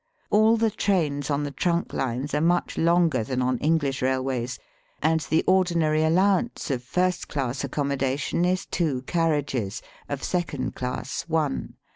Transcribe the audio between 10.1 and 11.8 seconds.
second class one.